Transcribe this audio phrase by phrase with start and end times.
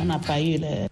[0.00, 0.88] On n'a pas eu le...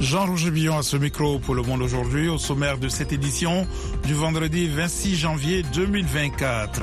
[0.00, 3.66] Jean-Roger Billon à ce micro pour Le Monde aujourd'hui, au sommaire de cette édition
[4.06, 6.82] du vendredi 26 janvier 2024.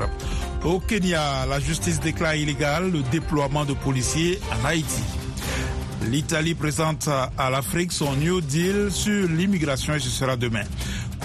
[0.64, 5.02] Au Kenya, la justice déclare illégal le déploiement de policiers en Haïti.
[6.10, 10.64] L'Italie présente à l'Afrique son New Deal sur l'immigration et ce sera demain.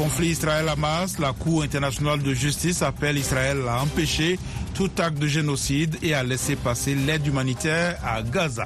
[0.02, 4.40] Conflit Israël-Hamas, la Cour internationale de justice appelle Israël à empêcher
[4.74, 8.66] tout acte de génocide et à laisser passer l'aide humanitaire à Gaza.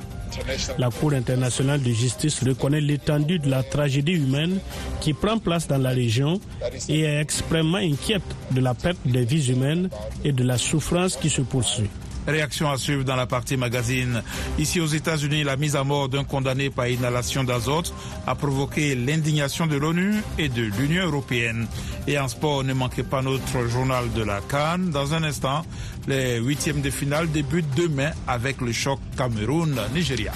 [0.77, 4.59] La Cour internationale de justice reconnaît l'étendue de la tragédie humaine
[5.01, 6.39] qui prend place dans la région
[6.87, 9.89] et est extrêmement inquiète de la perte des vies humaines
[10.23, 11.89] et de la souffrance qui se poursuit.
[12.27, 14.23] Réaction à suivre dans la partie magazine.
[14.57, 17.93] Ici aux États-Unis, la mise à mort d'un condamné par inhalation d'azote
[18.25, 21.67] a provoqué l'indignation de l'ONU et de l'Union européenne.
[22.07, 24.89] Et en sport, ne manquez pas notre journal de la Cannes.
[24.89, 25.63] Dans un instant,
[26.07, 30.31] les huitièmes de finale débutent demain avec le choc Cameroun-Nigeria.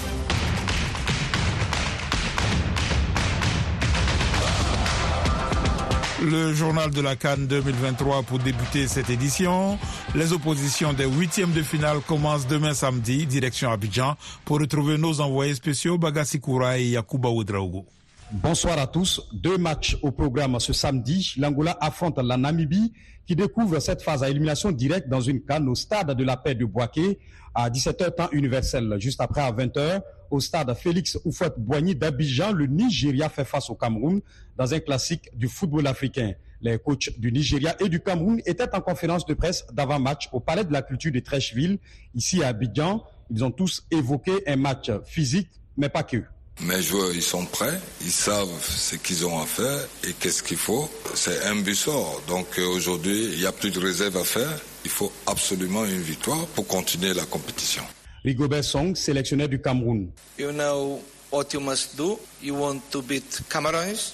[6.22, 9.78] Le journal de la Cannes 2023 pour débuter cette édition.
[10.14, 15.54] Les oppositions des huitièmes de finale commencent demain samedi, direction Abidjan, pour retrouver nos envoyés
[15.54, 17.86] spéciaux Bagassi Koura et Yakuba Ouedraogo.
[18.32, 19.22] Bonsoir à tous.
[19.32, 21.32] Deux matchs au programme ce samedi.
[21.38, 22.92] L'Angola affronte la Namibie
[23.30, 26.56] qui découvre cette phase à élimination directe dans une canne au stade de la paix
[26.56, 27.20] de Boaké
[27.54, 28.96] à 17h temps universel.
[28.98, 30.00] Juste après à 20h,
[30.32, 34.20] au stade Félix Oufouette-Boigny d'Abidjan, le Nigeria fait face au Cameroun
[34.56, 36.32] dans un classique du football africain.
[36.60, 40.64] Les coachs du Nigeria et du Cameroun étaient en conférence de presse d'avant-match au Palais
[40.64, 41.78] de la Culture de Trècheville,
[42.16, 43.04] ici à Abidjan.
[43.30, 46.24] Ils ont tous évoqué un match physique, mais pas que.
[46.62, 50.58] Mes joueurs, ils sont prêts, ils savent ce qu'ils ont à faire et qu'est-ce qu'il
[50.58, 50.90] faut.
[51.14, 52.22] C'est un but sort.
[52.28, 54.60] Donc aujourd'hui, il n'y a plus de réserve à faire.
[54.84, 57.82] Il faut absolument une victoire pour continuer la compétition.
[58.24, 60.10] Rigobert Song, sélectionneur du Cameroun.
[60.38, 61.02] You know
[61.32, 62.20] what you must do.
[62.42, 64.12] You want to beat Cameroons.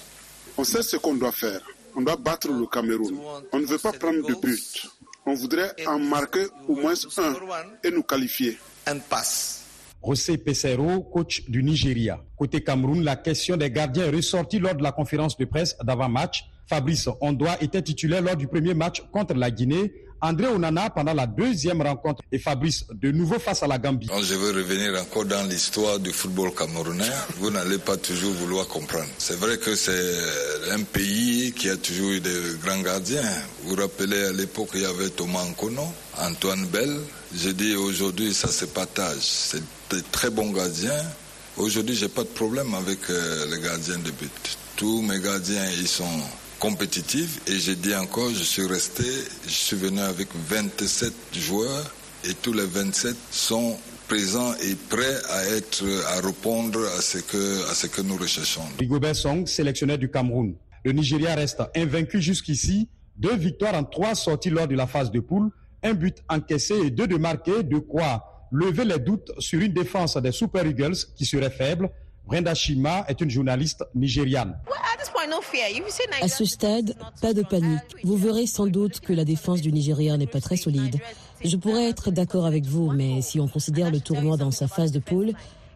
[0.57, 1.59] On sait ce qu'on doit faire.
[1.95, 3.19] On doit battre le Cameroun.
[3.51, 4.87] On ne veut pas prendre de but.
[5.25, 7.33] On voudrait en marquer au moins un
[7.83, 8.57] et nous qualifier.
[8.87, 9.66] And pass.
[10.05, 12.21] José Pesero, coach du Nigeria.
[12.35, 16.45] Côté Cameroun, la question des gardiens est ressortie lors de la conférence de presse d'avant-match.
[16.65, 19.91] Fabrice Ondoa était titulaire lors du premier match contre la Guinée.
[20.21, 24.07] André Onana pendant la deuxième rencontre et Fabrice de nouveau face à la Gambie.
[24.23, 27.03] je veux revenir encore dans l'histoire du football camerounais.
[27.39, 29.05] Vous n'allez pas toujours vouloir comprendre.
[29.17, 30.15] C'est vrai que c'est
[30.71, 33.21] un pays qui a toujours eu des grands gardiens.
[33.63, 35.87] Vous vous rappelez à l'époque il y avait Thomas Nkono,
[36.19, 36.97] Antoine Bell.
[37.35, 39.17] Je dis aujourd'hui ça se partage.
[39.21, 41.03] C'est des très bons gardiens.
[41.57, 44.57] Aujourd'hui j'ai pas de problème avec les gardiens de but.
[44.75, 46.05] Tous mes gardiens ils sont
[46.59, 49.03] compétitive et j'ai dit encore, je suis resté,
[49.45, 51.93] je suis venu avec 27 joueurs
[52.27, 57.69] et tous les 27 sont présents et prêts à être, à répondre à ce que,
[57.69, 58.61] à ce que nous recherchons.
[58.79, 60.55] Rigobert Song, sélectionneur du Cameroun.
[60.83, 62.89] Le Nigeria reste invaincu jusqu'ici.
[63.17, 65.49] Deux victoires en trois sorties lors de la phase de poule,
[65.83, 70.15] un but encaissé et deux de marqués, de quoi lever les doutes sur une défense
[70.17, 71.89] des Super Eagles qui serait faible.
[72.27, 74.57] Brenda Shima est une journaliste nigériane.
[76.21, 77.79] À ce stade, pas de panique.
[78.03, 80.97] Vous verrez sans doute que la défense du Nigeria n'est pas très solide.
[81.43, 84.91] Je pourrais être d'accord avec vous, mais si on considère le tournoi dans sa phase
[84.91, 85.31] de poule,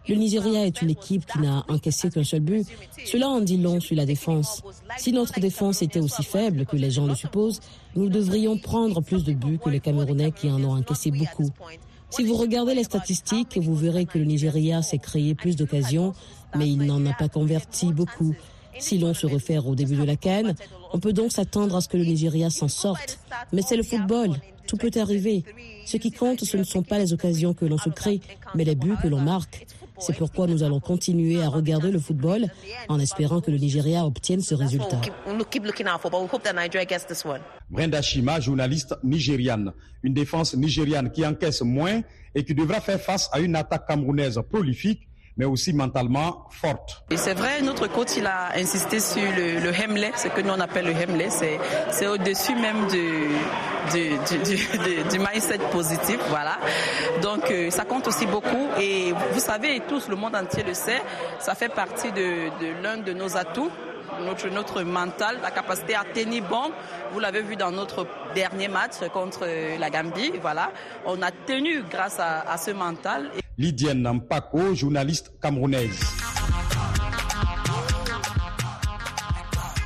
[0.10, 2.68] le Nigeria est une équipe qui n'a encaissé qu'un seul but.
[3.06, 4.62] Cela en dit long sur la défense.
[4.98, 7.60] Si notre défense était aussi faible que les gens le supposent,
[7.96, 11.50] nous devrions prendre plus de buts que les Camerounais qui en ont encaissé beaucoup.
[12.12, 16.14] Si vous regardez les statistiques, vous verrez que le Nigeria s'est créé plus d'occasions,
[16.56, 18.36] mais il n'en a pas converti beaucoup.
[18.80, 20.56] Si l'on se réfère au début de la canne,
[20.94, 23.20] on peut donc s'attendre à ce que le Nigeria s'en sorte.
[23.54, 24.36] Mais c'est le football,
[24.68, 25.44] tout peut arriver.
[25.86, 28.20] Ce qui compte, ce ne sont pas les occasions que l'on se crée,
[28.56, 29.66] mais les buts que l'on marque.
[30.02, 32.48] C'est pourquoi nous allons continuer à regarder le football
[32.90, 35.00] en espérant que le Nigeria obtienne ce résultat.
[37.70, 39.72] Brenda Shima, journaliste nigériane.
[40.04, 42.02] Une défense nigériane qui encaisse moins
[42.34, 45.08] et qui devra faire face à une attaque camerounaise prolifique
[45.38, 47.04] mais aussi mentalement forte.
[47.10, 50.52] Et c'est vrai, notre coach, il a insisté sur le, le Hemley, ce que nous
[50.52, 53.30] on appelle le Hemley, c'est au-dessus même du,
[53.92, 54.10] du,
[54.44, 56.58] du, du, mindset positif, voilà.
[57.22, 61.02] Donc euh, ça compte aussi beaucoup et vous savez, tous, le monde entier le sait,
[61.40, 63.72] ça fait partie de, de l'un de nos atouts
[64.20, 66.72] notre, notre mental, la capacité à tenir bon.
[67.14, 68.06] Vous l'avez vu dans notre
[68.36, 69.48] dernier match contre
[69.80, 70.34] la Gambie.
[70.42, 70.72] Voilà,
[71.06, 73.32] on a tenu grâce à, à ce mental.
[73.62, 76.00] Lydienne Nampako, journaliste camerounaise.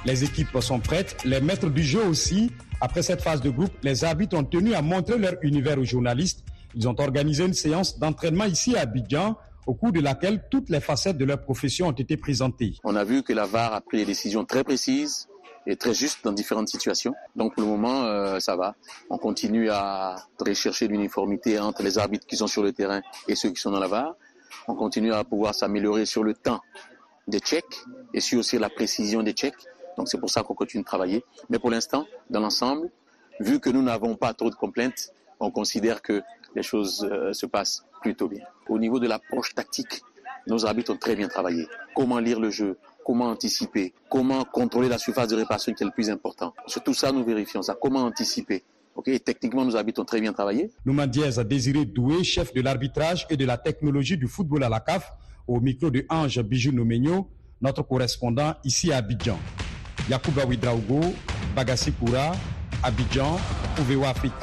[0.06, 2.52] Les équipes sont prêtes, les maîtres du jeu aussi.
[2.80, 6.46] Après cette phase de groupe, les arbitres ont tenu à montrer leur univers aux journalistes
[6.74, 9.36] Ils ont organisé une séance d'entraînement ici à Abidjan
[9.68, 12.76] au cours de laquelle toutes les facettes de leur profession ont été présentées.
[12.86, 15.28] On a vu que la VAR a pris des décisions très précises
[15.68, 17.14] et très justes dans différentes situations.
[17.36, 18.76] Donc pour le moment, euh, ça va.
[19.10, 23.50] On continue à rechercher l'uniformité entre les arbitres qui sont sur le terrain et ceux
[23.50, 24.16] qui sont dans la VAR.
[24.68, 26.62] On continue à pouvoir s'améliorer sur le temps
[27.28, 27.84] des checks
[28.14, 29.56] et sur aussi la précision des checks.
[29.98, 31.24] Donc c'est pour ça qu'on continue de travailler.
[31.50, 32.90] Mais pour l'instant, dans l'ensemble,
[33.40, 36.22] vu que nous n'avons pas trop de complaintes, on considère que
[36.56, 38.44] les choses euh, se passent plutôt bien.
[38.70, 40.02] Au niveau de l'approche tactique,
[40.48, 41.68] nos arbitres ont très bien travaillé.
[41.96, 45.92] Comment lire le jeu, comment anticiper, comment contrôler la surface de réparation qui est le
[45.92, 46.54] plus important?
[46.68, 47.76] Sur tout ça, nous vérifions ça.
[47.80, 48.64] Comment anticiper?
[48.96, 50.72] Ok, techniquement, nos arbitres ont très bien travaillé.
[50.86, 54.70] Nouman Diaz a désiré Doué, chef de l'arbitrage et de la technologie du football à
[54.70, 55.12] la CAF,
[55.48, 57.28] au micro de Ange Bijou Nomenyo,
[57.62, 59.38] notre correspondant ici à Abidjan.
[60.10, 61.02] Yacouba Ouidraogo,
[61.56, 62.32] Bagassi Koura,
[62.84, 63.38] Abidjan,
[63.80, 64.34] Ouvewa Afrique.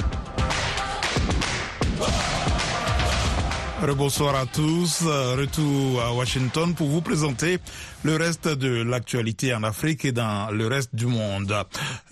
[3.91, 5.03] Bonsoir à tous.
[5.03, 7.59] Retour à Washington pour vous présenter
[8.05, 11.53] le reste de l'actualité en Afrique et dans le reste du monde.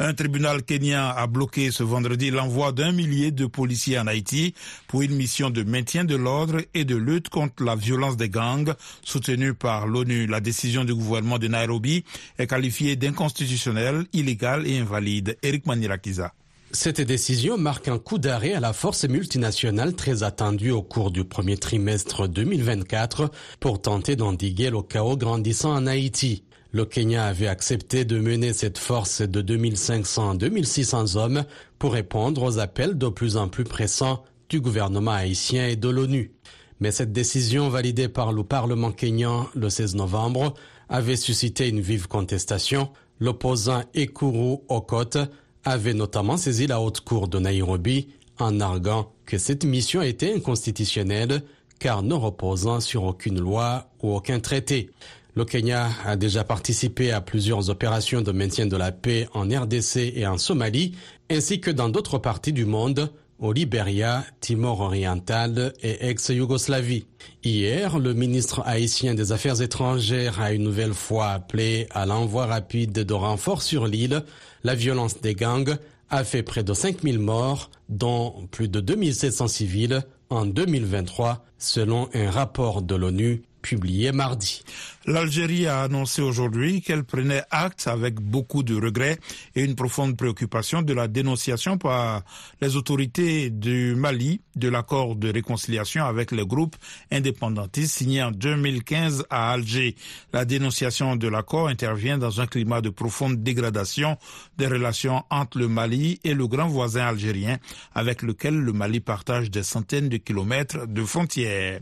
[0.00, 4.52] Un tribunal kenyan a bloqué ce vendredi l'envoi d'un millier de policiers en Haïti
[4.88, 8.74] pour une mission de maintien de l'ordre et de lutte contre la violence des gangs
[9.04, 10.26] soutenue par l'ONU.
[10.26, 12.04] La décision du gouvernement de Nairobi
[12.38, 15.38] est qualifiée d'inconstitutionnelle, illégale et invalide.
[15.40, 16.32] Eric Manirakiza.
[16.72, 21.24] Cette décision marque un coup d'arrêt à la force multinationale très attendue au cours du
[21.24, 26.44] premier trimestre 2024 pour tenter d'endiguer le chaos grandissant en Haïti.
[26.70, 31.44] Le Kenya avait accepté de mener cette force de 2500 à 2600 hommes
[31.80, 36.30] pour répondre aux appels de plus en plus pressants du gouvernement haïtien et de l'ONU.
[36.78, 40.54] Mais cette décision validée par le Parlement kenyan le 16 novembre
[40.88, 42.90] avait suscité une vive contestation.
[43.18, 45.26] L'opposant Ekuru Okot
[45.64, 48.08] avait notamment saisi la haute cour de Nairobi
[48.38, 51.42] en arguant que cette mission était inconstitutionnelle
[51.78, 54.90] car ne reposant sur aucune loi ou aucun traité.
[55.34, 60.12] Le Kenya a déjà participé à plusieurs opérations de maintien de la paix en RDC
[60.14, 60.96] et en Somalie,
[61.30, 67.06] ainsi que dans d'autres parties du monde, au Libéria, Timor oriental et ex-Yougoslavie.
[67.42, 72.92] Hier, le ministre haïtien des Affaires étrangères a une nouvelle fois appelé à l'envoi rapide
[72.92, 74.24] de renforts sur l'île.
[74.62, 75.78] La violence des gangs
[76.10, 82.30] a fait près de 5000 morts, dont plus de 2700 civils en 2023, selon un
[82.30, 84.62] rapport de l'ONU publié mardi.
[85.06, 89.18] L'Algérie a annoncé aujourd'hui qu'elle prenait acte avec beaucoup de regrets
[89.56, 92.22] et une profonde préoccupation de la dénonciation par
[92.60, 96.76] les autorités du Mali de l'accord de réconciliation avec les groupes
[97.10, 99.96] indépendantistes signé en 2015 à Alger.
[100.34, 104.18] La dénonciation de l'accord intervient dans un climat de profonde dégradation
[104.58, 107.58] des relations entre le Mali et le grand voisin algérien
[107.94, 111.80] avec lequel le Mali partage des centaines de kilomètres de frontières.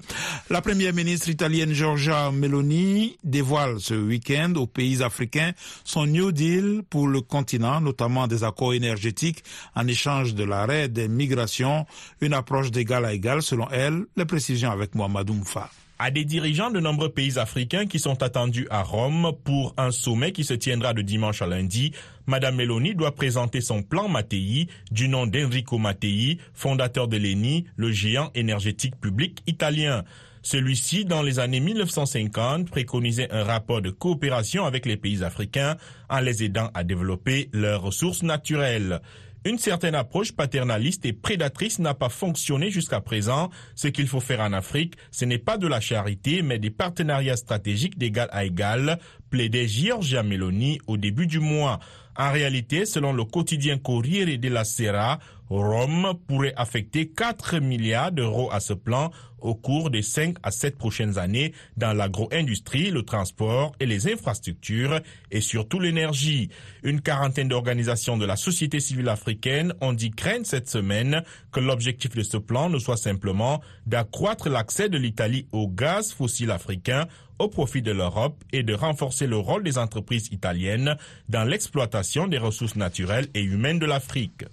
[0.50, 5.52] La première ministre italienne Giorgia Meloni dévoile ce week-end aux pays africains
[5.84, 9.44] son New Deal pour le continent, notamment des accords énergétiques
[9.74, 11.86] en échange de l'arrêt des migrations,
[12.20, 16.70] une approche d'égal à égal selon elle, les précisions avec Mohamed Mfa à des dirigeants
[16.70, 20.94] de nombreux pays africains qui sont attendus à Rome pour un sommet qui se tiendra
[20.94, 21.92] de dimanche à lundi,
[22.26, 27.90] Madame Meloni doit présenter son plan Mattei du nom d'Enrico Mattei, fondateur de l'ENI, le
[27.90, 30.04] géant énergétique public italien.
[30.42, 35.76] Celui-ci, dans les années 1950, préconisait un rapport de coopération avec les pays africains
[36.08, 39.00] en les aidant à développer leurs ressources naturelles.
[39.44, 43.50] Une certaine approche paternaliste et prédatrice n'a pas fonctionné jusqu'à présent.
[43.76, 47.36] Ce qu'il faut faire en Afrique, ce n'est pas de la charité, mais des partenariats
[47.36, 48.98] stratégiques d'égal à égal,
[49.30, 51.78] plaidait Giorgia Meloni au début du mois.
[52.16, 58.58] En réalité, selon le quotidien Corriere della Sera, Rome pourrait affecter 4 milliards d'euros à
[58.60, 63.86] ce plan au cours des 5 à 7 prochaines années dans l'agro-industrie, le transport et
[63.86, 66.50] les infrastructures et surtout l'énergie.
[66.82, 72.14] Une quarantaine d'organisations de la société civile africaine ont dit craindre cette semaine que l'objectif
[72.14, 77.06] de ce plan ne soit simplement d'accroître l'accès de l'Italie au gaz fossile africain
[77.38, 80.96] au profit de l'Europe et de renforcer le rôle des entreprises italiennes
[81.28, 84.44] dans l'exploitation des ressources naturelles et humaines de l'Afrique.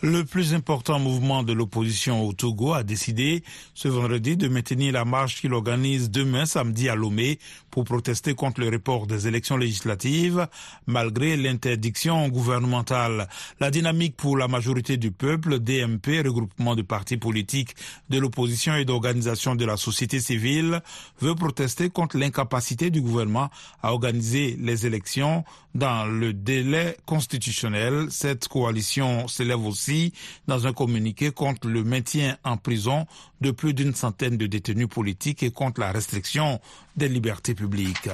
[0.00, 3.42] Le plus important mouvement de l'opposition au Togo a décidé
[3.74, 8.60] ce vendredi de maintenir la marche qu'il organise demain samedi à Lomé pour protester contre
[8.60, 10.46] le report des élections législatives
[10.86, 13.28] malgré l'interdiction gouvernementale.
[13.58, 17.74] La dynamique pour la majorité du peuple, DMP, regroupement de partis politiques
[18.08, 20.80] de l'opposition et d'organisations de la société civile,
[21.20, 23.50] veut protester contre l'incapacité du gouvernement
[23.82, 25.44] à organiser les élections
[25.74, 28.06] dans le délai constitutionnel.
[28.10, 29.28] Cette coalition
[29.66, 30.12] aussi
[30.46, 33.06] dans un communiqué contre le maintien en prison
[33.40, 36.60] de plus d'une centaine de détenus politiques et contre la restriction
[36.98, 38.10] des libertés publiques.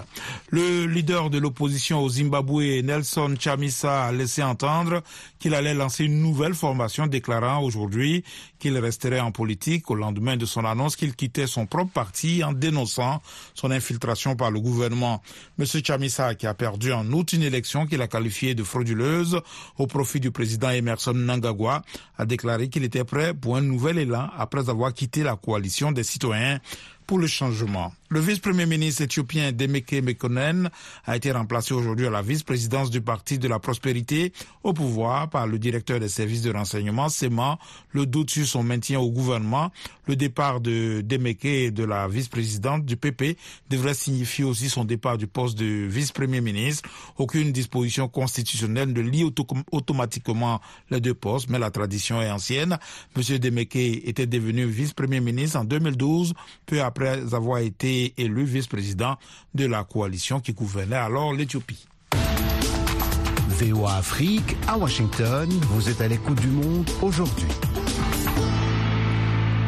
[0.51, 5.03] Le leader de l'opposition au Zimbabwe, Nelson Chamisa, a laissé entendre
[5.41, 8.23] qu'il allait lancer une nouvelle formation déclarant aujourd'hui
[8.59, 12.53] qu'il resterait en politique au lendemain de son annonce qu'il quittait son propre parti en
[12.53, 13.21] dénonçant
[13.55, 15.23] son infiltration par le gouvernement.
[15.59, 15.67] M.
[15.85, 19.41] Chamisa, qui a perdu en août une élection qu'il a qualifiée de frauduleuse
[19.79, 21.83] au profit du président Emerson Nangagwa,
[22.19, 26.05] a déclaré qu'il était prêt pour un nouvel élan après avoir quitté la coalition des
[26.05, 26.61] citoyens
[27.07, 27.93] pour le changement.
[28.15, 30.71] Le vice-premier ministre éthiopien Demeke Mekonnen
[31.05, 34.33] a été remplacé aujourd'hui à la vice-présidence du Parti de la Prospérité
[34.63, 37.59] au pouvoir par le directeur des services de renseignement, sémant
[37.91, 39.73] le doute sur son maintien au gouvernement.
[40.07, 43.37] Le départ de Demeke et de la vice-présidente du PP
[43.69, 46.89] devrait signifier aussi son départ du poste de vice-premier ministre.
[47.19, 49.25] Aucune disposition constitutionnelle ne lie
[49.73, 52.79] automatiquement les deux postes, mais la tradition est ancienne.
[53.17, 56.35] Monsieur Demeke était devenu vice-premier ministre en 2012,
[56.67, 56.94] peu après
[57.33, 59.17] avoir été élu vice-président
[59.55, 61.87] de la coalition qui gouvernait alors l'Éthiopie.
[63.49, 67.47] VOA Afrique, à Washington, vous êtes à l'écoute du monde aujourd'hui.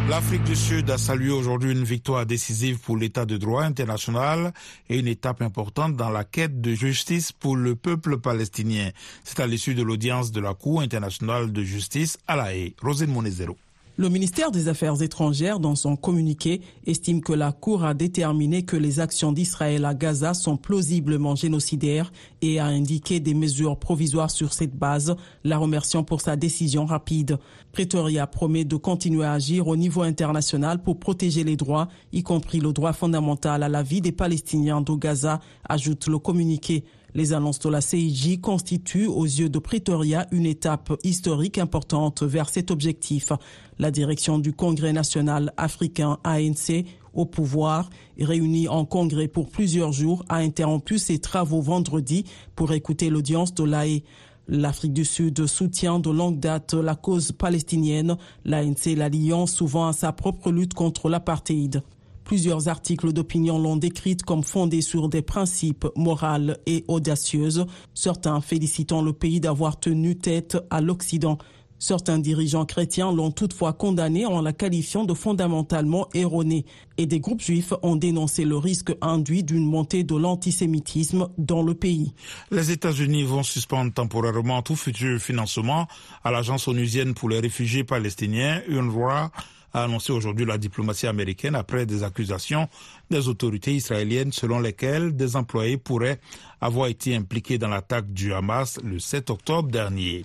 [0.09, 4.53] L'Afrique du Sud a salué aujourd'hui une victoire décisive pour l'état de droit international
[4.89, 8.91] et une étape importante dans la quête de justice pour le peuple palestinien.
[9.25, 12.77] C'est à l'issue de l'audience de la Cour internationale de justice à La Haye.
[12.81, 13.57] Rosine Monezero.
[13.99, 18.77] Le ministère des Affaires étrangères, dans son communiqué, estime que la Cour a déterminé que
[18.77, 22.13] les actions d'Israël à Gaza sont plausiblement génocidaires
[22.43, 27.39] et a indiqué des mesures provisoires sur cette base, la remerciant pour sa décision rapide.
[27.73, 32.61] Pretoria promet de continuer à agir au niveau international pour protéger les droits, y compris
[32.61, 36.85] le droit fondamental à la vie des Palestiniens de Gaza, ajoute le communiqué.
[37.17, 42.51] Les annonces de la CIJ constituent aux yeux de Pretoria une étape historique importante vers
[42.51, 43.33] cet objectif.
[43.79, 47.89] La direction du Congrès national africain ANC au pouvoir,
[48.21, 53.65] réunie en congrès pour plusieurs jours, a interrompu ses travaux vendredi pour écouter l'audience de
[53.65, 54.03] l'AE.
[54.47, 59.95] L'Afrique du Sud soutient de longue date la cause palestinienne, l'ANC la liant souvent à
[59.95, 61.81] sa propre lutte contre l'apartheid.
[62.27, 69.01] Plusieurs articles d'opinion l'ont décrite comme fondée sur des principes moraux et audacieuses, certains félicitant
[69.01, 71.39] le pays d'avoir tenu tête à l'Occident.
[71.79, 76.65] Certains dirigeants chrétiens l'ont toutefois condamné en la qualifiant de fondamentalement erronée
[76.99, 81.75] et des groupes juifs ont dénoncé le risque induit d'une montée de l'antisémitisme dans le
[81.75, 82.13] pays.
[82.51, 85.87] Les États-Unis vont suspendre temporairement tout futur financement
[86.25, 89.31] à l'agence onusienne pour les réfugiés palestiniens, UNRWA,
[89.77, 92.69] a annoncé aujourd'hui la diplomatie américaine après des accusations
[93.11, 96.19] des autorités israéliennes selon lesquelles des employés pourraient
[96.63, 100.25] avoir été impliqués dans l'attaque du Hamas le 7 octobre dernier.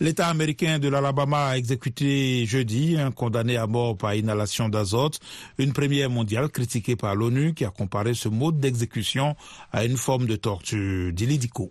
[0.00, 5.20] L'État américain de l'Alabama a exécuté jeudi un condamné à mort par inhalation d'azote,
[5.58, 9.36] une première mondiale critiquée par l'ONU qui a comparé ce mode d'exécution
[9.72, 11.12] à une forme de torture.
[11.12, 11.70] Dilidico.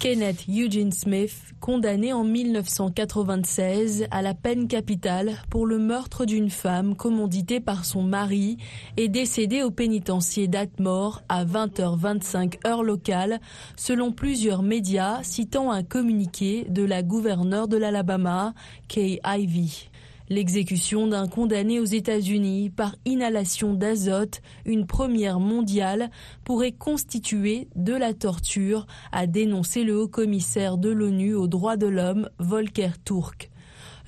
[0.00, 6.94] Kenneth Eugene Smith, condamné en 1996 à la peine capitale pour le meurtre d'une femme
[6.94, 8.58] commanditée par son mari,
[8.96, 13.40] est décédé au pénitencier d'Atmore à 20h25 heure locale,
[13.76, 18.54] selon plusieurs médias citant un communiqué de la gouverneure de l'Alabama,
[18.86, 19.90] Kay Ivey.
[20.30, 26.10] L'exécution d'un condamné aux États-Unis par inhalation d'azote, une première mondiale,
[26.44, 32.28] pourrait constituer de la torture, a dénoncé le haut-commissaire de l'ONU aux droits de l'homme,
[32.38, 33.50] Volker Turk.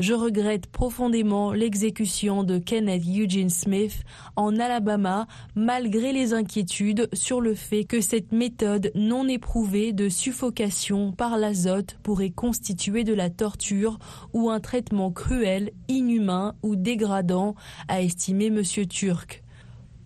[0.00, 4.02] Je regrette profondément l'exécution de Kenneth Eugene Smith
[4.34, 11.12] en Alabama, malgré les inquiétudes sur le fait que cette méthode non éprouvée de suffocation
[11.12, 13.98] par l'azote pourrait constituer de la torture
[14.32, 17.54] ou un traitement cruel, inhumain ou dégradant,
[17.88, 18.62] a estimé M.
[18.88, 19.44] Turk.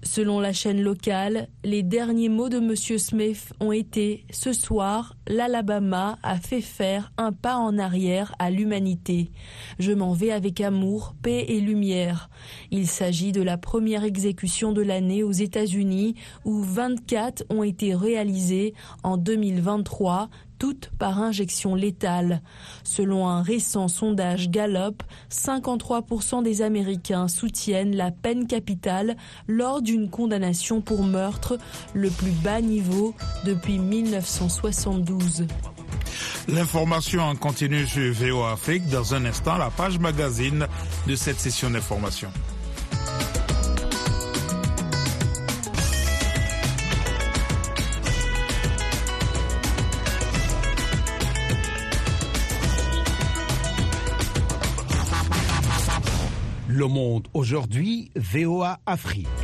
[0.04, 2.76] Selon la chaîne locale, les derniers mots de M.
[2.76, 9.30] Smith ont été Ce soir, l'Alabama a fait faire un pas en arrière à l'humanité.
[9.78, 12.28] Je m'en vais avec amour, paix et lumière.
[12.70, 18.74] Il s'agit de la première exécution de l'année aux États-Unis où 24 ont été réalisées
[19.04, 22.42] en 2023, toutes par injection létale.
[22.84, 30.80] Selon un récent sondage Gallup, 53% des Américains soutiennent la peine capitale lors d'une condamnation
[30.80, 31.58] pour meurtre,
[31.92, 35.46] le plus bas niveau depuis 1972.
[36.48, 38.44] L'information en continu sur VO.
[38.90, 40.66] Dans un instant, la page magazine
[41.06, 42.30] de cette session d'information.
[56.76, 59.43] Le Monde aujourd'hui, VOA Afrique.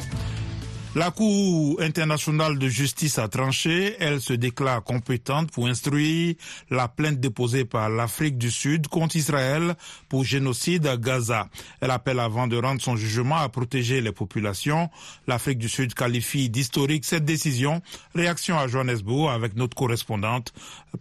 [0.93, 3.95] La Cour internationale de justice a tranché.
[3.99, 6.35] Elle se déclare compétente pour instruire
[6.69, 9.75] la plainte déposée par l'Afrique du Sud contre Israël
[10.09, 11.47] pour génocide à Gaza.
[11.79, 14.89] Elle appelle avant de rendre son jugement à protéger les populations.
[15.27, 17.81] L'Afrique du Sud qualifie d'historique cette décision.
[18.13, 20.51] Réaction à Johannesburg avec notre correspondante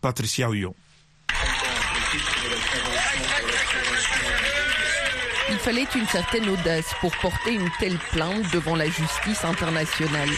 [0.01, 0.73] Patricia Huyon.
[5.51, 10.29] Il fallait une certaine audace pour porter une telle plainte devant la justice internationale.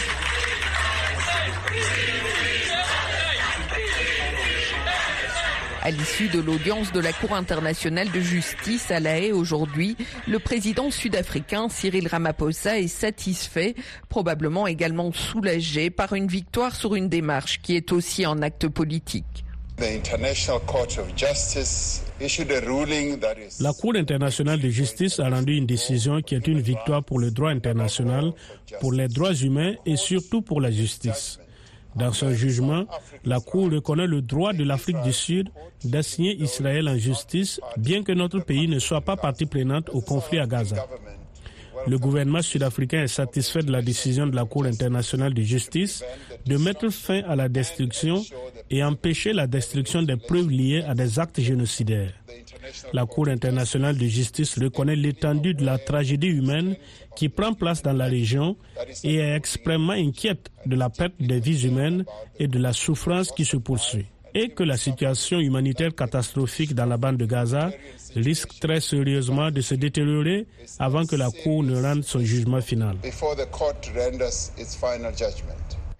[5.83, 10.39] À l'issue de l'audience de la Cour internationale de justice à La Haye aujourd'hui, le
[10.39, 13.75] président sud-africain Cyril Ramaphosa est satisfait,
[14.09, 19.42] probablement également soulagé par une victoire sur une démarche qui est aussi un acte politique.
[23.59, 27.31] La Cour internationale de justice a rendu une décision qui est une victoire pour le
[27.31, 28.33] droit international,
[28.79, 31.39] pour les droits humains et surtout pour la justice.
[31.95, 32.85] Dans son jugement,
[33.23, 35.49] la Cour reconnaît le droit de l'Afrique du Sud
[35.83, 40.39] d'assigner Israël en justice, bien que notre pays ne soit pas partie prenante au conflit
[40.39, 40.87] à Gaza.
[41.87, 46.03] Le gouvernement sud-africain est satisfait de la décision de la Cour internationale de justice
[46.45, 48.23] de mettre fin à la destruction
[48.69, 52.13] et empêcher la destruction des preuves liées à des actes génocidaires.
[52.93, 56.75] La Cour internationale de justice reconnaît l'étendue de la tragédie humaine
[57.15, 58.55] qui prend place dans la région
[59.03, 62.05] et est extrêmement inquiète de la perte des vies humaines
[62.39, 66.97] et de la souffrance qui se poursuit et que la situation humanitaire catastrophique dans la
[66.97, 67.71] bande de Gaza
[68.15, 70.47] risque très sérieusement de se détériorer
[70.79, 72.97] avant que la Cour ne rende son jugement final.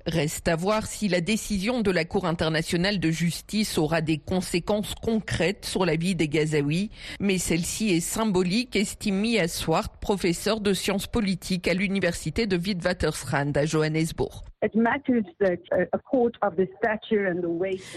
[0.06, 4.96] Reste à voir si la décision de la Cour internationale de justice aura des conséquences
[5.02, 6.92] concrètes sur la vie des Gazaouis,
[7.22, 13.54] mais celle-ci est symbolique, estime Mia Swart, professeur de sciences politiques à l'université de Witwatersrand
[13.56, 14.44] à Johannesburg.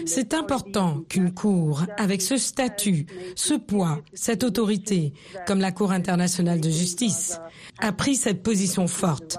[0.05, 5.13] C'est important qu'une cour, avec ce statut, ce poids, cette autorité,
[5.45, 7.39] comme la Cour internationale de justice,
[7.79, 9.37] a pris cette position forte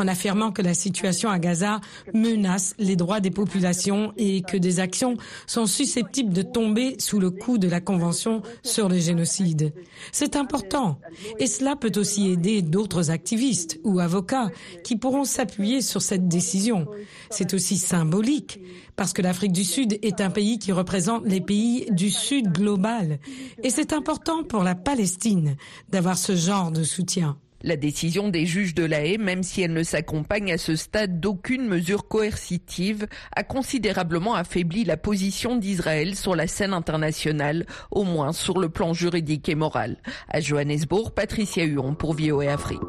[0.00, 1.80] en affirmant que la situation à Gaza
[2.14, 7.30] menace les droits des populations et que des actions sont susceptibles de tomber sous le
[7.30, 9.74] coup de la Convention sur le génocide.
[10.10, 10.98] C'est important
[11.38, 14.48] et cela peut aussi aider d'autres activistes ou avocats
[14.84, 16.86] qui pourront s'appuyer sur cette décision.
[17.30, 18.58] C'est aussi symbolique
[18.96, 23.18] parce que l'Afrique du Sud est un pays qui représente les pays du Sud global
[23.62, 25.56] et c'est important pour la Palestine
[25.90, 27.36] d'avoir ce genre de soutien.
[27.62, 31.20] La décision des juges de la haie, même si elle ne s'accompagne à ce stade
[31.20, 38.32] d'aucune mesure coercitive, a considérablement affaibli la position d'Israël sur la scène internationale, au moins
[38.32, 39.98] sur le plan juridique et moral.
[40.28, 42.80] À Johannesburg, Patricia Huon pour VOA Afrique.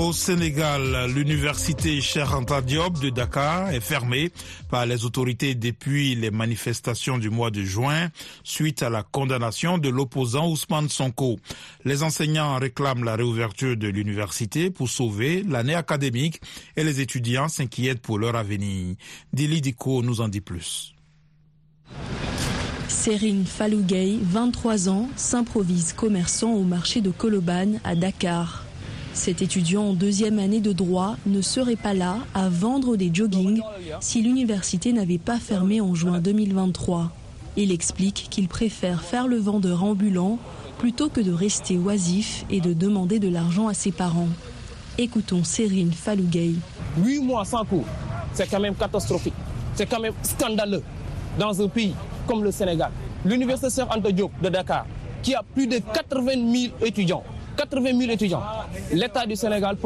[0.00, 2.00] Au Sénégal, l'université
[2.32, 4.32] Anta de Dakar est fermée
[4.70, 8.08] par les autorités depuis les manifestations du mois de juin
[8.42, 11.38] suite à la condamnation de l'opposant Ousmane Sonko.
[11.84, 16.40] Les enseignants réclament la réouverture de l'université pour sauver l'année académique
[16.76, 18.96] et les étudiants s'inquiètent pour leur avenir.
[19.34, 20.94] Dili Diko nous en dit plus.
[22.88, 28.64] Serine Falougueil, 23 ans, s'improvise commerçant au marché de Koloban à Dakar.
[29.12, 33.60] Cet étudiant en deuxième année de droit ne serait pas là à vendre des joggings
[34.00, 37.10] si l'université n'avait pas fermé en juin 2023.
[37.56, 40.38] Il explique qu'il préfère faire le vendeur ambulant
[40.78, 44.28] plutôt que de rester oisif et de demander de l'argent à ses parents.
[44.96, 46.56] Écoutons Serine Falougueil.
[47.02, 47.84] Huit mois sans cours,
[48.32, 49.34] c'est quand même catastrophique.
[49.74, 50.82] C'est quand même scandaleux
[51.38, 51.94] dans un pays
[52.26, 52.92] comme le Sénégal.
[53.24, 54.86] L'université Sœur Anta Diop de Dakar,
[55.22, 57.24] qui a plus de 80 000 étudiants,
[57.60, 58.42] 80 000 étudiants.
[58.90, 59.76] L'État du Sénégal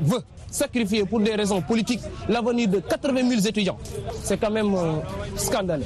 [0.00, 3.76] veut sacrifier pour des raisons politiques l'avenir de 80 000 étudiants.
[4.22, 4.94] C'est quand même euh,
[5.36, 5.84] scandaleux.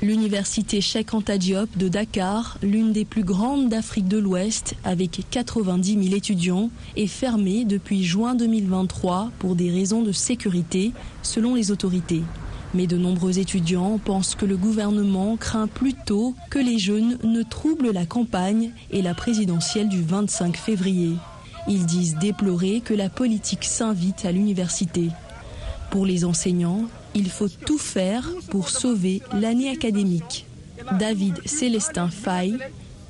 [0.00, 6.02] L'université Cheikh Anta Diop de Dakar, l'une des plus grandes d'Afrique de l'Ouest, avec 90
[6.04, 12.22] 000 étudiants, est fermée depuis juin 2023 pour des raisons de sécurité, selon les autorités.
[12.74, 17.90] Mais de nombreux étudiants pensent que le gouvernement craint plutôt que les jeunes ne troublent
[17.90, 21.16] la campagne et la présidentielle du 25 février.
[21.66, 25.08] Ils disent déplorer que la politique s'invite à l'université.
[25.90, 30.46] Pour les enseignants, il faut tout faire pour sauver l'année académique.
[30.98, 32.56] David Célestin Fay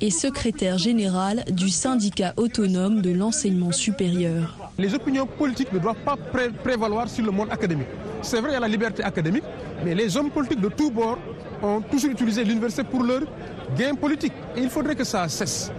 [0.01, 4.71] est secrétaire général du syndicat autonome de l'enseignement supérieur.
[4.79, 6.17] Les opinions politiques ne doivent pas
[6.63, 7.87] prévaloir sur le monde académique.
[8.21, 9.43] C'est vrai, il y a la liberté académique,
[9.83, 11.17] mais les hommes politiques de tous bords
[11.63, 13.21] ont toujours utilisé l'université pour leur
[13.77, 14.33] gain politique.
[14.55, 15.71] Et il faudrait que ça cesse.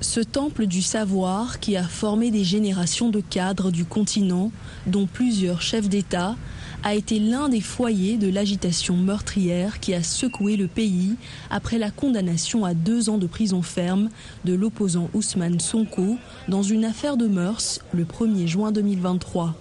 [0.00, 4.50] Ce temple du savoir qui a formé des générations de cadres du continent,
[4.86, 6.36] dont plusieurs chefs d'État,
[6.82, 11.14] a été l'un des foyers de l'agitation meurtrière qui a secoué le pays
[11.50, 14.10] après la condamnation à deux ans de prison ferme
[14.44, 16.18] de l'opposant Ousmane Sonko
[16.48, 19.54] dans une affaire de mœurs le 1er juin 2023.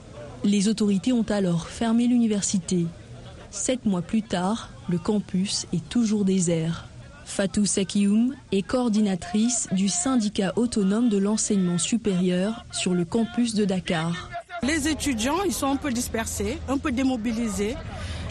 [0.45, 2.85] Les autorités ont alors fermé l'université.
[3.49, 6.85] Sept mois plus tard, le campus est toujours désert.
[7.25, 14.29] Fatou Sekioum est coordinatrice du syndicat autonome de l'enseignement supérieur sur le campus de Dakar.
[14.61, 17.75] Les étudiants, ils sont un peu dispersés, un peu démobilisés.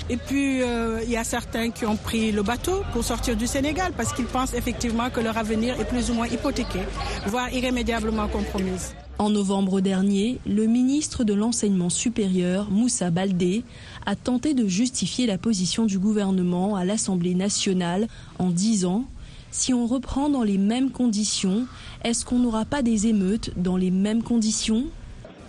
[0.09, 3.49] Et puis, euh, il y a certains qui ont pris le bateau pour sortir du
[3.49, 6.79] Sénégal parce qu'ils pensent effectivement que leur avenir est plus ou moins hypothéqué,
[7.27, 8.79] voire irrémédiablement compromis.
[9.19, 13.63] En novembre dernier, le ministre de l'Enseignement supérieur, Moussa Baldé,
[14.07, 18.09] a tenté de justifier la position du gouvernement à l'Assemblée nationale
[18.41, 19.05] en disant
[19.53, 21.67] si on reprend dans les mêmes conditions,
[22.03, 24.87] est-ce qu'on n'aura pas des émeutes dans les mêmes conditions?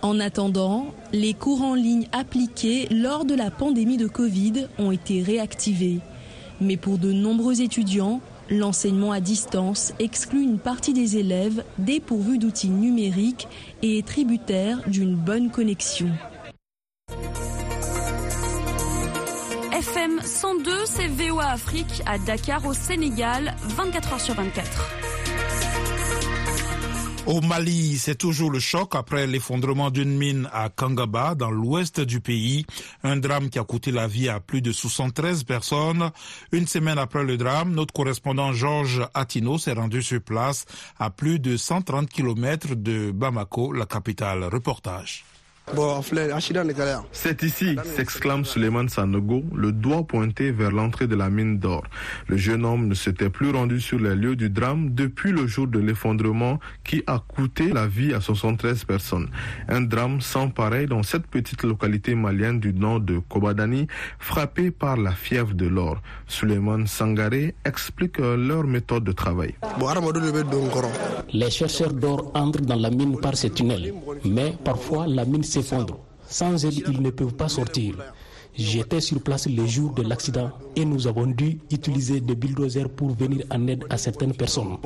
[0.00, 5.24] En attendant, les cours en ligne appliqués lors de la pandémie de Covid ont été
[5.24, 5.98] réactivés.
[6.60, 12.68] Mais pour de nombreux étudiants, L'enseignement à distance exclut une partie des élèves dépourvus d'outils
[12.68, 13.48] numériques
[13.82, 16.10] et est tributaire d'une bonne connexion.
[19.72, 25.05] FM 102, c'est VOA Afrique à Dakar au Sénégal, 24 h sur 24.
[27.26, 32.20] Au Mali, c'est toujours le choc après l'effondrement d'une mine à Kangaba, dans l'ouest du
[32.20, 32.64] pays.
[33.02, 36.12] Un drame qui a coûté la vie à plus de 73 personnes.
[36.52, 40.66] Une semaine après le drame, notre correspondant Georges Atino s'est rendu sur place
[41.00, 44.44] à plus de 130 km de Bamako, la capitale.
[44.44, 45.24] Reportage.
[47.10, 51.82] C'est ici, s'exclame Suleiman Sanogo, le doigt pointé vers l'entrée de la mine d'or.
[52.28, 55.66] Le jeune homme ne s'était plus rendu sur les lieux du drame depuis le jour
[55.66, 59.28] de l'effondrement qui a coûté la vie à 73 personnes.
[59.68, 63.88] Un drame sans pareil dans cette petite localité malienne du nord de Kobadani,
[64.20, 66.00] frappée par la fièvre de l'or.
[66.28, 69.56] Suleiman Sangaré explique leur méthode de travail.
[71.32, 73.92] Les chercheurs d'or entrent dans la mine par ces tunnels,
[74.24, 75.42] mais parfois la mine
[76.28, 77.96] Sans aide, ils ne peuvent pas sortir.
[78.54, 83.10] J'étais sur place le jour de l'accident et nous avons dû utiliser des bulldozers pour
[83.14, 84.78] venir en aide à certaines personnes.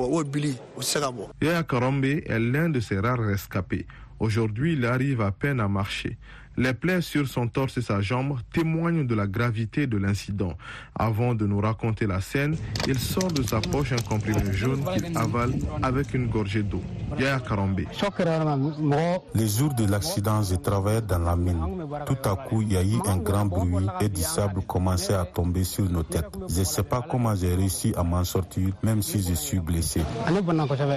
[1.41, 3.85] Yaya Karombe est l'un de ces rares rescapés.
[4.19, 6.17] Aujourd'hui, il arrive à peine à marcher.
[6.57, 10.53] Les plaies sur son torse et sa jambe témoignent de la gravité de l'incident.
[10.95, 15.17] Avant de nous raconter la scène, il sort de sa poche un comprimé jaune qu'il
[15.17, 16.81] avale avec une gorgée d'eau.
[17.17, 17.81] Yaya Karambe.
[19.33, 21.61] Les jours de l'accident, je travaillais dans la mine.
[22.05, 25.25] Tout à coup, il y a eu un grand bruit et du sable commençait à
[25.25, 26.25] tomber sur nos têtes.
[26.49, 30.01] Je ne sais pas comment j'ai réussi à m'en sortir, même si je suis blessé.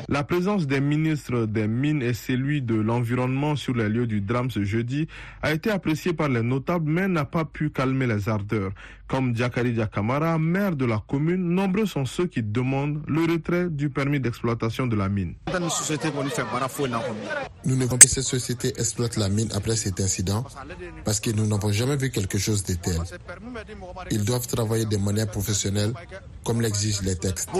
[0.09, 4.51] La présence des ministres des mines et celui de l'environnement sur les lieux du drame
[4.51, 5.09] ce jeudi
[5.45, 8.73] a été apprécié par les notables mais n'a pas pu calmer les ardeurs.
[9.07, 13.91] Comme Diakari Diakamara, maire de la commune, nombreux sont ceux qui demandent le retrait du
[13.91, 15.35] permis d'exploitation de la mine.
[17.67, 20.45] Nous ne que cette société exploite la mine après cet incident
[21.05, 22.99] parce que nous n'avons jamais vu quelque chose de tel.
[24.11, 25.93] Ils doivent travailler de manière professionnelle
[26.45, 27.51] comme l'exigent les textes.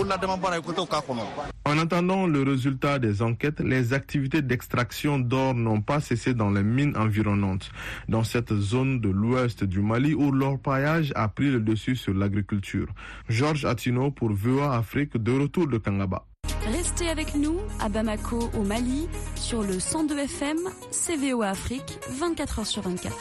[1.67, 6.61] En attendant le résultat des enquêtes, les activités d'extraction d'or n'ont pas cessé dans les
[6.63, 7.71] mines environnantes
[8.07, 12.87] dans cette zone de l'ouest du Mali où l'orpaillage a pris le dessus sur l'agriculture.
[13.29, 16.25] Georges Atino pour VOA Afrique de retour de Kangaba.
[16.71, 20.57] Restez avec nous à Bamako au Mali sur le 102 FM
[20.91, 23.15] CVO Afrique 24 h sur 24.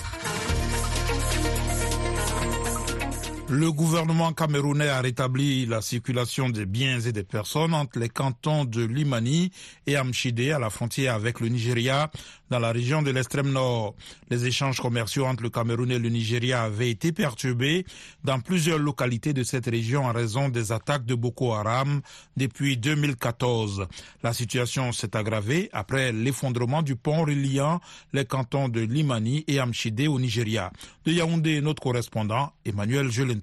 [3.50, 8.64] Le gouvernement camerounais a rétabli la circulation des biens et des personnes entre les cantons
[8.64, 9.50] de Limani
[9.86, 12.10] et Amchide à la frontière avec le Nigeria
[12.50, 13.94] dans la région de l'extrême nord.
[14.30, 17.84] Les échanges commerciaux entre le Cameroun et le Nigeria avaient été perturbés
[18.22, 22.00] dans plusieurs localités de cette région en raison des attaques de Boko Haram
[22.36, 23.86] depuis 2014.
[24.22, 27.80] La situation s'est aggravée après l'effondrement du pont reliant
[28.12, 30.72] les cantons de Limani et Amchide au Nigeria.
[31.04, 33.40] De Yaoundé, notre correspondant Emmanuel Gelin.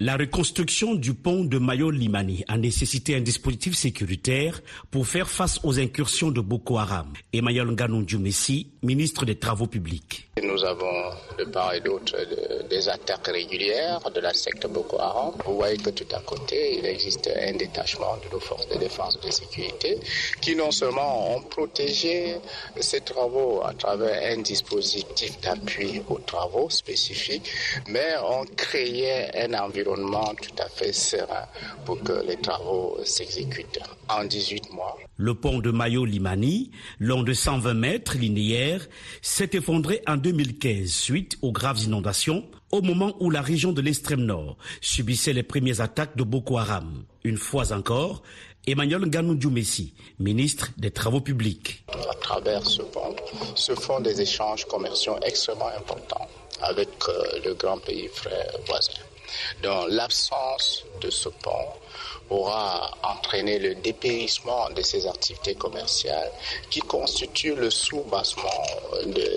[0.00, 4.60] La reconstruction du pont de Mayo-Limani a nécessité un dispositif sécuritaire
[4.92, 7.12] pour faire face aux incursions de Boko Haram.
[7.32, 10.27] Emmanuel Nganou Messi, ministre des Travaux publics.
[10.42, 12.16] Nous avons de part et d'autre
[12.68, 15.32] des attaques régulières de la secte Boko Haram.
[15.44, 19.18] Vous voyez que tout à côté, il existe un détachement de nos forces de défense
[19.22, 19.98] et de sécurité
[20.40, 22.36] qui non seulement ont protégé
[22.78, 27.50] ces travaux à travers un dispositif d'appui aux travaux spécifiques,
[27.88, 31.46] mais ont créé un environnement tout à fait serein
[31.84, 34.96] pour que les travaux s'exécutent en 18 mois.
[35.20, 38.86] Le pont de Mayo-Limani, long de 120 mètres linéaires,
[39.20, 44.24] s'est effondré en 2015 suite aux graves inondations au moment où la région de l'extrême
[44.24, 47.02] nord subissait les premières attaques de Boko Haram.
[47.24, 48.22] Une fois encore,
[48.64, 51.84] Emmanuel Ganou Messi, ministre des Travaux publics.
[51.88, 53.16] À travers ce pont
[53.56, 56.28] se font des échanges commerciaux extrêmement importants
[56.62, 58.92] avec euh, le grand pays frère voisin.
[59.62, 61.68] Donc l'absence de ce pont
[62.30, 66.30] aura entraîné le dépérissement de ces activités commerciales
[66.70, 68.48] qui constituent le sous-bassement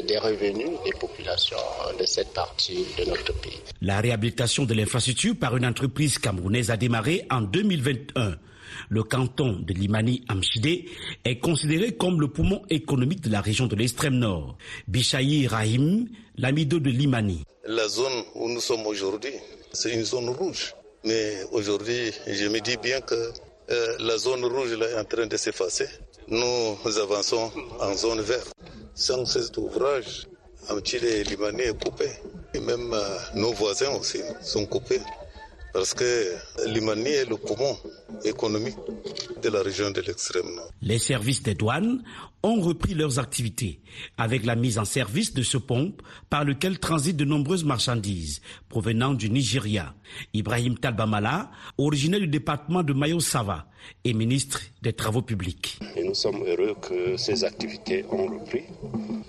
[0.08, 1.58] des revenus des populations
[2.00, 3.60] de cette partie de notre pays.
[3.82, 8.36] La réhabilitation de l'infrastructure par une entreprise camerounaise a démarré en 2021.
[8.90, 10.86] Le canton de Limani Amchide
[11.26, 14.58] est considéré comme le poumon économique de la région de l'extrême nord.
[14.88, 17.44] Bichayi Rahim, l'amido de Limani.
[17.66, 19.34] La zone où nous sommes aujourd'hui
[19.74, 20.74] c'est une zone rouge.
[21.04, 23.16] Mais aujourd'hui, je me dis bien que
[23.72, 25.88] euh, la zone rouge est en train de s'effacer.
[26.28, 28.52] Nous avançons en zone verte.
[28.94, 30.28] Sans cet ouvrage,
[30.70, 32.10] Amtile et Limané est coupé.
[32.54, 35.02] Et même euh, nos voisins aussi sont coupés.
[35.74, 36.36] Parce que
[36.68, 37.78] Limani est le poumon
[38.26, 38.76] économique
[39.42, 40.70] de la région de l'extrême nord.
[40.82, 42.04] Les services des douanes
[42.44, 43.80] ont repris leurs activités
[44.18, 45.94] avec la mise en service de ce pont
[46.30, 49.94] par lequel transitent de nombreuses marchandises provenant du Nigeria.
[50.34, 53.68] Ibrahim Talbamala, originaire du département de Mayo-Sava,
[54.04, 55.80] et ministre des Travaux publics.
[55.96, 58.64] Et nous sommes heureux que ces activités ont repris.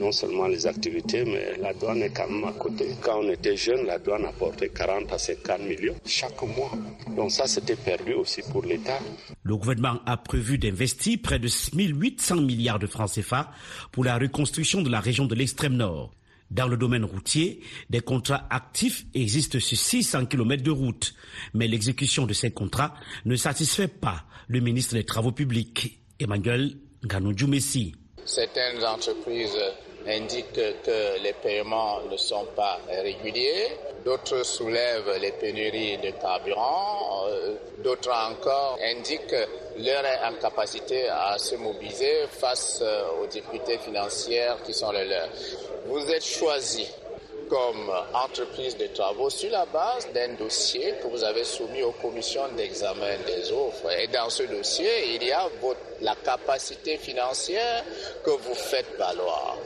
[0.03, 2.89] Non seulement les activités, mais la douane est quand même à côté.
[3.01, 6.73] Quand on était jeune, la douane apportait 40 à 50 millions chaque mois.
[7.17, 8.99] Donc ça, c'était perdu aussi pour l'État.
[9.45, 13.53] Le gouvernement a prévu d'investir près de 800 milliards de francs CFA
[13.93, 16.11] pour la reconstruction de la région de l'extrême nord.
[16.51, 21.15] Dans le domaine routier, des contrats actifs existent sur 600 km de route,
[21.55, 27.33] mais l'exécution de ces contrats ne satisfait pas le ministre des Travaux publics, Emmanuel Ganou
[27.47, 27.95] Messi.
[28.25, 29.57] Certaines entreprises
[30.09, 33.69] indiquent que les paiements ne sont pas réguliers,
[34.05, 42.27] d'autres soulèvent les pénuries de carburant, euh, d'autres encore indiquent leur incapacité à se mobiliser
[42.31, 45.29] face euh, aux difficultés financières qui sont les leurs.
[45.87, 46.87] Vous êtes choisi
[47.49, 52.49] comme entreprise de travaux sur la base d'un dossier que vous avez soumis aux commissions
[52.57, 53.91] d'examen des offres.
[53.99, 55.47] Et dans ce dossier, il y a
[56.01, 57.85] la capacité financière
[58.25, 59.59] que vous faites valoir.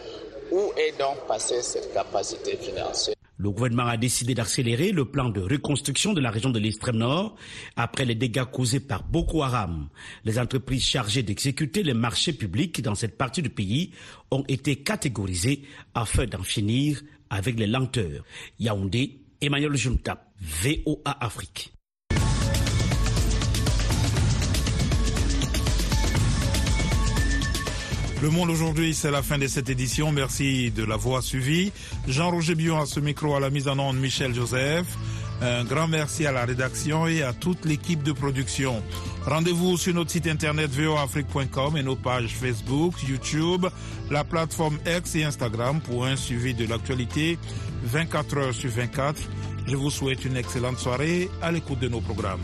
[0.51, 5.43] Où est donc passée cette capacité financière le gouvernement a décidé d'accélérer le plan de
[5.43, 7.37] reconstruction de la région de l'extrême nord
[7.77, 9.89] après les dégâts causés par Boko Haram.
[10.25, 13.91] Les entreprises chargées d'exécuter les marchés publics dans cette partie du pays
[14.31, 15.63] ont été catégorisées
[15.95, 18.25] afin d'en finir avec les lenteurs.
[18.59, 21.75] Yaoundé, Emmanuel Junta, VOA Afrique.
[28.27, 30.11] Le Monde aujourd'hui, c'est la fin de cette édition.
[30.11, 31.71] Merci de l'avoir suivi.
[32.09, 34.85] Jean-Roger Bion à ce micro, à la mise en onde, Michel Joseph.
[35.41, 38.83] Un grand merci à la rédaction et à toute l'équipe de production.
[39.25, 43.67] Rendez-vous sur notre site internet voafrique.com et nos pages Facebook, YouTube,
[44.11, 47.39] la plateforme X et Instagram pour un suivi de l'actualité
[47.85, 49.21] 24 heures sur 24.
[49.69, 52.43] Je vous souhaite une excellente soirée à l'écoute de nos programmes.